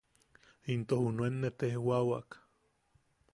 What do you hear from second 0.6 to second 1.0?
Into